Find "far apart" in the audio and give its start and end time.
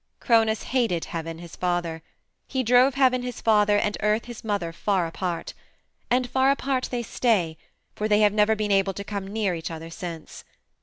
4.73-5.53, 6.27-6.87